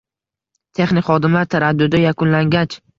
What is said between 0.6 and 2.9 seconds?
Texnik xodimlar taraddudi yakunlangach